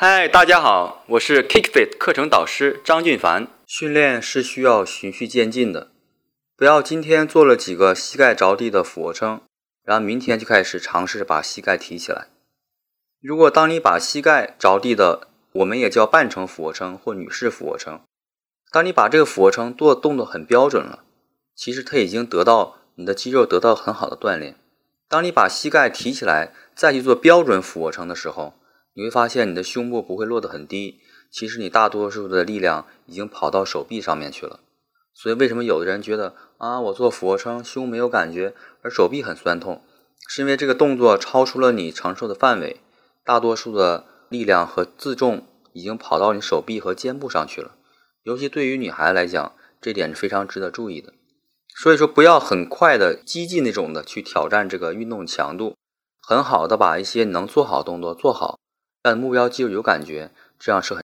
[0.00, 3.48] 嗨，大家好，我是 KickFit 课程导师张俊凡。
[3.66, 5.90] 训练是需要循序渐进的，
[6.56, 9.40] 不要今天做了几个膝盖着地的俯卧撑，
[9.82, 12.28] 然后明天就开始尝试把膝盖提起来。
[13.20, 18.00] 如果当你把膝盖着地的，我们也叫半程俯卧撑或女士俯卧撑，
[18.70, 21.02] 当你把这个俯卧撑做动作很标准了，
[21.56, 24.54] 其实它已经得到你的肌肉得到很好的锻炼。
[25.08, 28.54] 当你把膝盖提起来再去做标准俯卧撑的时候，
[28.98, 30.98] 你会发现你的胸部不会落得很低，
[31.30, 34.58] 其实你大多数的力量已经跑到手臂上面去了。
[35.14, 39.84] 所以为什么有的人觉得啊，我做俯卧撑胸没有感觉，而手臂很酸痛，
[40.26, 42.80] 是因为这个动作超出了你承受的范围，
[43.24, 47.76] 大多数的力量和自重已经跑到你手臂和肩部上去了。
[48.24, 51.12] 尤其对于女孩来讲，这点是非常值得注意的。
[51.80, 55.76] 所以说，不要很快的激进那种的去挑战这个运动强度，
[56.20, 58.58] 很好的把一些能做好动作做好。
[59.02, 60.96] 但目标肌肉有感觉，这样是很。